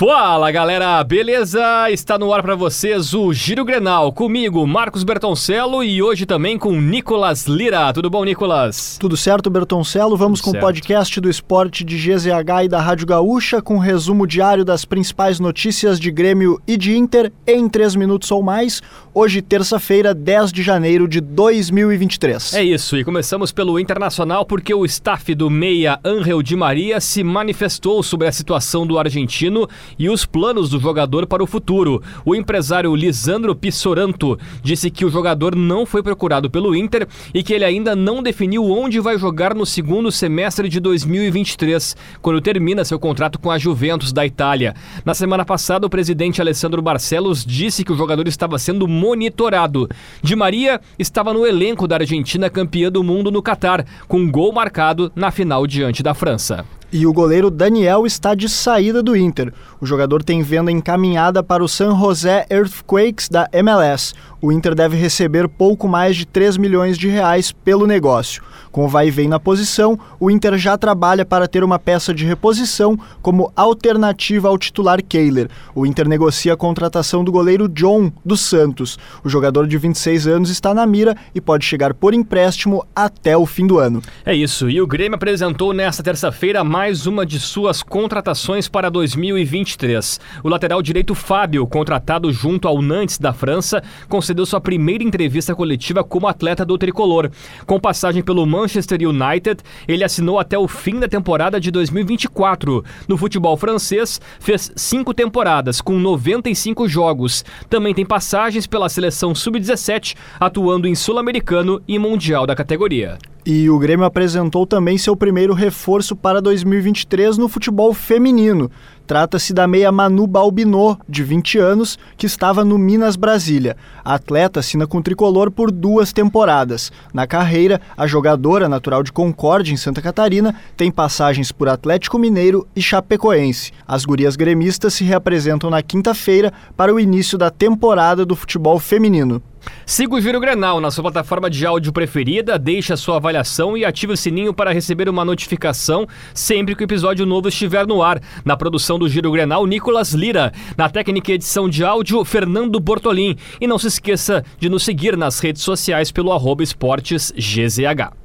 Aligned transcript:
Fala 0.00 0.50
galera, 0.50 1.04
beleza? 1.04 1.90
Está 1.90 2.18
no 2.18 2.32
ar 2.32 2.42
para 2.42 2.54
vocês 2.54 3.12
o 3.12 3.34
Giro 3.34 3.66
Grenal, 3.66 4.10
comigo, 4.14 4.66
Marcos 4.66 5.04
Bertoncello 5.04 5.84
e 5.84 6.02
hoje 6.02 6.24
também 6.24 6.56
com 6.56 6.80
Nicolas 6.80 7.46
Lira. 7.46 7.92
Tudo 7.92 8.08
bom, 8.08 8.24
Nicolas? 8.24 8.96
Tudo 8.98 9.14
certo, 9.14 9.50
Bertoncello? 9.50 10.16
Vamos 10.16 10.40
Tudo 10.40 10.52
com 10.52 10.56
o 10.56 10.60
podcast 10.62 11.20
do 11.20 11.28
esporte 11.28 11.84
de 11.84 11.98
GZH 11.98 12.64
e 12.64 12.68
da 12.68 12.80
Rádio 12.80 13.06
Gaúcha, 13.06 13.60
com 13.60 13.76
resumo 13.76 14.26
diário 14.26 14.64
das 14.64 14.86
principais 14.86 15.38
notícias 15.38 16.00
de 16.00 16.10
Grêmio 16.10 16.58
e 16.66 16.78
de 16.78 16.96
Inter 16.96 17.30
em 17.46 17.68
três 17.68 17.94
minutos 17.94 18.32
ou 18.32 18.42
mais. 18.42 18.80
Hoje, 19.12 19.42
terça-feira, 19.42 20.14
10 20.14 20.50
de 20.50 20.62
janeiro 20.62 21.06
de 21.06 21.20
2023. 21.20 22.54
É 22.54 22.64
isso, 22.64 22.96
e 22.96 23.04
começamos 23.04 23.52
pelo 23.52 23.78
Internacional 23.78 24.46
porque 24.46 24.72
o 24.72 24.86
staff 24.86 25.34
do 25.34 25.50
Meia 25.50 26.00
Angel 26.02 26.40
Di 26.40 26.56
Maria 26.56 27.00
se 27.02 27.22
manifestou 27.22 28.02
sobre 28.02 28.26
a 28.28 28.32
situação 28.32 28.86
do 28.86 28.98
argentino 28.98 29.68
e 29.98 30.08
os 30.08 30.24
planos 30.24 30.70
do 30.70 30.80
jogador 30.80 31.26
para 31.26 31.42
o 31.42 31.46
futuro. 31.46 32.02
O 32.24 32.34
empresário 32.34 32.94
Lisandro 32.94 33.54
Pissoranto 33.54 34.38
disse 34.62 34.90
que 34.90 35.04
o 35.04 35.10
jogador 35.10 35.54
não 35.54 35.84
foi 35.86 36.02
procurado 36.02 36.50
pelo 36.50 36.74
Inter 36.74 37.06
e 37.32 37.42
que 37.42 37.52
ele 37.52 37.64
ainda 37.64 37.94
não 37.94 38.22
definiu 38.22 38.64
onde 38.64 39.00
vai 39.00 39.18
jogar 39.18 39.54
no 39.54 39.66
segundo 39.66 40.10
semestre 40.10 40.68
de 40.68 40.80
2023, 40.80 41.96
quando 42.20 42.40
termina 42.40 42.84
seu 42.84 42.98
contrato 42.98 43.38
com 43.38 43.50
a 43.50 43.58
Juventus 43.58 44.12
da 44.12 44.26
Itália. 44.26 44.74
Na 45.04 45.14
semana 45.14 45.44
passada, 45.44 45.86
o 45.86 45.90
presidente 45.90 46.40
Alessandro 46.40 46.82
Barcelos 46.82 47.44
disse 47.44 47.84
que 47.84 47.92
o 47.92 47.96
jogador 47.96 48.26
estava 48.28 48.58
sendo 48.58 48.86
monitorado. 48.88 49.88
Di 50.22 50.34
Maria 50.34 50.80
estava 50.98 51.32
no 51.32 51.46
elenco 51.46 51.86
da 51.86 51.96
Argentina 51.96 52.50
campeã 52.50 52.90
do 52.90 53.02
mundo 53.02 53.30
no 53.30 53.42
Catar, 53.42 53.84
com 54.06 54.18
um 54.18 54.30
gol 54.30 54.52
marcado 54.52 55.10
na 55.14 55.30
final 55.30 55.66
diante 55.66 56.02
da 56.02 56.14
França. 56.14 56.64
E 56.92 57.06
o 57.06 57.12
goleiro 57.12 57.50
Daniel 57.50 58.04
está 58.04 58.34
de 58.34 58.48
saída 58.48 59.00
do 59.00 59.16
Inter. 59.16 59.52
O 59.80 59.86
jogador 59.86 60.24
tem 60.24 60.42
venda 60.42 60.72
encaminhada 60.72 61.40
para 61.40 61.62
o 61.62 61.68
San 61.68 61.96
José 61.96 62.46
Earthquakes 62.50 63.28
da 63.28 63.48
MLS. 63.52 64.12
O 64.42 64.50
Inter 64.50 64.74
deve 64.74 64.96
receber 64.96 65.46
pouco 65.48 65.86
mais 65.86 66.16
de 66.16 66.26
3 66.26 66.56
milhões 66.56 66.96
de 66.96 67.08
reais 67.08 67.52
pelo 67.52 67.86
negócio. 67.86 68.42
Com 68.72 68.84
o 68.84 68.88
vai 68.88 69.08
e 69.08 69.10
vem 69.10 69.28
na 69.28 69.38
posição, 69.38 69.98
o 70.18 70.30
Inter 70.30 70.56
já 70.56 70.78
trabalha 70.78 71.24
para 71.24 71.48
ter 71.48 71.62
uma 71.62 71.78
peça 71.78 72.14
de 72.14 72.24
reposição 72.24 72.98
como 73.20 73.52
alternativa 73.54 74.48
ao 74.48 74.56
titular 74.56 75.02
Kehler. 75.02 75.48
O 75.74 75.84
Inter 75.84 76.08
negocia 76.08 76.54
a 76.54 76.56
contratação 76.56 77.22
do 77.22 77.32
goleiro 77.32 77.68
John 77.68 78.12
dos 78.24 78.40
Santos. 78.40 78.98
O 79.24 79.28
jogador 79.28 79.66
de 79.66 79.76
26 79.76 80.26
anos 80.26 80.50
está 80.50 80.72
na 80.72 80.86
mira 80.86 81.16
e 81.34 81.40
pode 81.40 81.64
chegar 81.64 81.92
por 81.92 82.14
empréstimo 82.14 82.86
até 82.94 83.36
o 83.36 83.44
fim 83.44 83.66
do 83.66 83.78
ano. 83.78 84.00
É 84.24 84.34
isso. 84.34 84.70
E 84.70 84.80
o 84.80 84.86
Grêmio 84.86 85.16
apresentou 85.16 85.72
nesta 85.74 86.02
terça-feira 86.02 86.62
mais 86.64 86.79
uma 87.06 87.26
de 87.26 87.38
suas 87.38 87.82
contratações 87.82 88.66
para 88.66 88.90
2023. 88.90 90.18
O 90.42 90.48
lateral 90.48 90.80
direito 90.80 91.14
Fábio, 91.14 91.66
contratado 91.66 92.32
junto 92.32 92.66
ao 92.66 92.80
Nantes 92.80 93.18
da 93.18 93.34
França, 93.34 93.82
concedeu 94.08 94.46
sua 94.46 94.62
primeira 94.62 95.04
entrevista 95.04 95.54
coletiva 95.54 96.02
como 96.02 96.26
atleta 96.26 96.64
do 96.64 96.78
tricolor. 96.78 97.30
Com 97.66 97.78
passagem 97.78 98.22
pelo 98.22 98.46
Manchester 98.46 98.98
United, 99.06 99.62
ele 99.86 100.02
assinou 100.02 100.38
até 100.38 100.58
o 100.58 100.66
fim 100.66 100.98
da 100.98 101.06
temporada 101.06 101.60
de 101.60 101.70
2024. 101.70 102.82
No 103.06 103.18
futebol 103.18 103.58
francês, 103.58 104.18
fez 104.40 104.72
cinco 104.74 105.12
temporadas, 105.12 105.82
com 105.82 105.98
95 105.98 106.88
jogos. 106.88 107.44
Também 107.68 107.92
tem 107.92 108.06
passagens 108.06 108.66
pela 108.66 108.88
seleção 108.88 109.34
sub-17, 109.34 110.16
atuando 110.40 110.88
em 110.88 110.94
Sul-Americano 110.94 111.82
e 111.86 111.98
Mundial 111.98 112.46
da 112.46 112.54
categoria. 112.54 113.18
E 113.44 113.70
o 113.70 113.78
Grêmio 113.78 114.04
apresentou 114.04 114.66
também 114.66 114.98
seu 114.98 115.16
primeiro 115.16 115.54
reforço 115.54 116.14
para 116.14 116.42
2023 116.42 117.38
no 117.38 117.48
futebol 117.48 117.94
feminino. 117.94 118.70
Trata-se 119.06 119.52
da 119.52 119.66
meia 119.66 119.90
Manu 119.90 120.26
Balbinot, 120.26 121.00
de 121.08 121.24
20 121.24 121.58
anos, 121.58 121.98
que 122.16 122.26
estava 122.26 122.64
no 122.64 122.78
Minas 122.78 123.16
Brasília. 123.16 123.76
A 124.04 124.14
atleta 124.14 124.60
assina 124.60 124.86
com 124.86 124.98
o 124.98 125.02
tricolor 125.02 125.50
por 125.50 125.72
duas 125.72 126.12
temporadas. 126.12 126.92
Na 127.12 127.26
carreira, 127.26 127.80
a 127.96 128.06
jogadora, 128.06 128.68
natural 128.68 129.02
de 129.02 129.10
Concórdia, 129.10 129.72
em 129.72 129.76
Santa 129.76 130.00
Catarina, 130.00 130.54
tem 130.76 130.92
passagens 130.92 131.50
por 131.50 131.68
Atlético 131.68 132.18
Mineiro 132.18 132.68
e 132.76 132.80
Chapecoense. 132.80 133.72
As 133.88 134.04
gurias 134.04 134.36
gremistas 134.36 134.94
se 134.94 135.02
reapresentam 135.02 135.70
na 135.70 135.82
quinta-feira 135.82 136.52
para 136.76 136.94
o 136.94 137.00
início 137.00 137.36
da 137.36 137.50
temporada 137.50 138.24
do 138.24 138.36
futebol 138.36 138.78
feminino. 138.78 139.42
Siga 139.84 140.14
o 140.14 140.20
Giro 140.20 140.40
Grenal 140.40 140.80
na 140.80 140.90
sua 140.90 141.02
plataforma 141.02 141.50
de 141.50 141.66
áudio 141.66 141.92
preferida, 141.92 142.58
deixe 142.58 142.92
a 142.92 142.96
sua 142.96 143.16
avaliação 143.16 143.76
e 143.76 143.84
ative 143.84 144.12
o 144.12 144.16
sininho 144.16 144.54
para 144.54 144.72
receber 144.72 145.08
uma 145.08 145.24
notificação 145.24 146.06
sempre 146.32 146.74
que 146.74 146.82
o 146.82 146.84
episódio 146.84 147.26
novo 147.26 147.48
estiver 147.48 147.86
no 147.86 148.02
ar. 148.02 148.20
Na 148.44 148.56
produção 148.56 148.98
do 148.98 149.08
Giro 149.08 149.32
Grenal, 149.32 149.66
Nicolas 149.66 150.12
Lira. 150.12 150.52
Na 150.76 150.88
técnica 150.88 151.32
e 151.32 151.34
edição 151.34 151.68
de 151.68 151.84
áudio, 151.84 152.24
Fernando 152.24 152.78
Bortolim. 152.78 153.36
E 153.60 153.66
não 153.66 153.78
se 153.78 153.88
esqueça 153.88 154.44
de 154.58 154.68
nos 154.68 154.84
seguir 154.84 155.16
nas 155.16 155.40
redes 155.40 155.62
sociais 155.62 156.10
pelo 156.10 156.32
arroba 156.32 156.62
esportesgzh. 156.62 158.19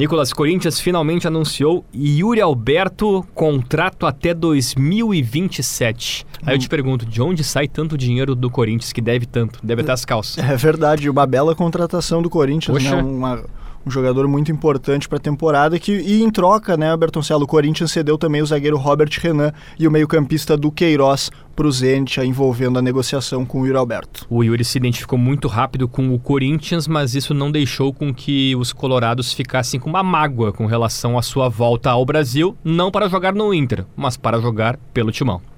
Nicolas 0.00 0.32
Corinthians 0.32 0.80
finalmente 0.80 1.26
anunciou 1.28 1.84
Yuri 1.94 2.40
Alberto 2.40 3.22
contrato 3.34 4.06
até 4.06 4.32
2027. 4.32 6.26
Aí 6.42 6.54
eu 6.54 6.58
te 6.58 6.70
pergunto, 6.70 7.04
de 7.04 7.20
onde 7.20 7.44
sai 7.44 7.68
tanto 7.68 7.98
dinheiro 7.98 8.34
do 8.34 8.48
Corinthians 8.48 8.94
que 8.94 9.00
deve 9.02 9.26
tanto? 9.26 9.60
Deve 9.62 9.82
até 9.82 9.92
as 9.92 10.06
calças. 10.06 10.42
É 10.42 10.56
verdade, 10.56 11.10
uma 11.10 11.26
bela 11.26 11.54
contratação 11.54 12.22
do 12.22 12.30
Corinthians, 12.30 12.82
né? 12.82 12.94
Uma 12.94 13.44
um 13.84 13.90
jogador 13.90 14.26
muito 14.28 14.52
importante 14.52 15.08
para 15.08 15.18
a 15.18 15.20
temporada 15.20 15.78
que 15.78 15.92
e 15.92 16.22
em 16.22 16.30
troca, 16.30 16.76
né, 16.76 16.96
Bertoncello, 16.96 17.44
o 17.44 17.46
Corinthians 17.46 17.92
cedeu 17.92 18.18
também 18.18 18.42
o 18.42 18.46
zagueiro 18.46 18.76
Robert 18.76 19.10
Renan 19.20 19.52
e 19.78 19.86
o 19.86 19.90
meio-campista 19.90 20.56
do 20.56 20.70
Queiroz 20.70 21.30
para 21.56 21.66
o 21.66 21.72
Zenit, 21.72 22.20
envolvendo 22.20 22.78
a 22.78 22.82
negociação 22.82 23.44
com 23.44 23.60
o 23.60 23.66
Yuri 23.66 23.78
Alberto. 23.78 24.26
O 24.30 24.42
Yuri 24.42 24.64
se 24.64 24.78
identificou 24.78 25.18
muito 25.18 25.48
rápido 25.48 25.86
com 25.86 26.14
o 26.14 26.18
Corinthians, 26.18 26.88
mas 26.88 27.14
isso 27.14 27.34
não 27.34 27.50
deixou 27.50 27.92
com 27.92 28.14
que 28.14 28.56
os 28.56 28.72
colorados 28.72 29.32
ficassem 29.32 29.78
com 29.78 29.90
uma 29.90 30.02
mágoa 30.02 30.52
com 30.52 30.66
relação 30.66 31.18
à 31.18 31.22
sua 31.22 31.48
volta 31.48 31.90
ao 31.90 32.04
Brasil, 32.04 32.56
não 32.64 32.90
para 32.90 33.08
jogar 33.08 33.34
no 33.34 33.52
Inter, 33.52 33.84
mas 33.96 34.16
para 34.16 34.40
jogar 34.40 34.78
pelo 34.94 35.12
Timão. 35.12 35.49